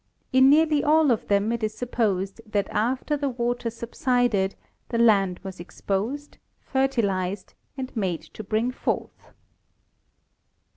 In 0.33 0.49
nearly 0.49 0.83
all 0.83 1.11
of 1.11 1.27
them 1.27 1.51
it 1.51 1.61
is 1.61 1.75
supposed 1.75 2.41
that 2.47 2.67
after 2.71 3.15
the 3.15 3.29
water 3.29 3.69
subsided 3.69 4.55
the 4.89 4.97
land 4.97 5.39
was 5.43 5.59
exposed, 5.59 6.39
fertilized 6.59 7.53
and 7.77 7.95
made 7.95 8.21
to 8.23 8.43
bring 8.43 8.71
forth. 8.71 9.31